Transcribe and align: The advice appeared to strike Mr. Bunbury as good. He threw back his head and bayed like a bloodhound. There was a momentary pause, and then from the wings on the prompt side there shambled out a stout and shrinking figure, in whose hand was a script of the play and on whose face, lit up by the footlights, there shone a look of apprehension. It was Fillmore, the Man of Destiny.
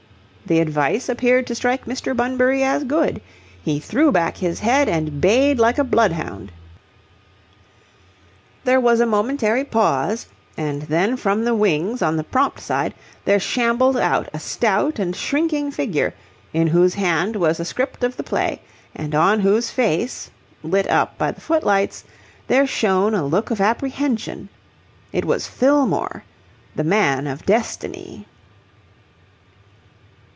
The 0.43 0.59
advice 0.59 1.07
appeared 1.07 1.47
to 1.47 1.55
strike 1.55 1.85
Mr. 1.85 2.13
Bunbury 2.17 2.61
as 2.61 2.83
good. 2.83 3.21
He 3.63 3.79
threw 3.79 4.11
back 4.11 4.35
his 4.35 4.59
head 4.59 4.89
and 4.89 5.21
bayed 5.21 5.59
like 5.59 5.77
a 5.77 5.83
bloodhound. 5.85 6.51
There 8.65 8.79
was 8.81 8.99
a 8.99 9.05
momentary 9.05 9.63
pause, 9.63 10.27
and 10.57 10.81
then 10.81 11.15
from 11.15 11.45
the 11.45 11.55
wings 11.55 12.01
on 12.01 12.17
the 12.17 12.25
prompt 12.25 12.59
side 12.59 12.93
there 13.23 13.39
shambled 13.39 13.95
out 13.95 14.27
a 14.33 14.39
stout 14.41 14.99
and 14.99 15.15
shrinking 15.15 15.71
figure, 15.71 16.13
in 16.51 16.67
whose 16.67 16.95
hand 16.95 17.37
was 17.37 17.57
a 17.61 17.63
script 17.63 18.03
of 18.03 18.17
the 18.17 18.23
play 18.23 18.61
and 18.93 19.15
on 19.15 19.39
whose 19.41 19.69
face, 19.71 20.31
lit 20.63 20.89
up 20.89 21.17
by 21.17 21.31
the 21.31 21.39
footlights, 21.39 22.03
there 22.47 22.67
shone 22.67 23.13
a 23.13 23.25
look 23.25 23.51
of 23.51 23.61
apprehension. 23.61 24.49
It 25.13 25.23
was 25.23 25.47
Fillmore, 25.47 26.25
the 26.75 26.83
Man 26.83 27.25
of 27.25 27.45
Destiny. 27.45 28.27